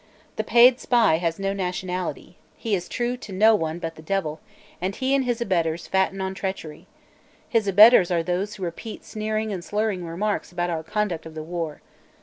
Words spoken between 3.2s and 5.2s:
no one but the devil, and he